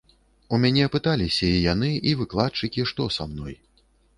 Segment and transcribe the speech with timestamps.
[0.55, 3.55] У мяне пыталіся і яны, і выкладчыкі, што са мной.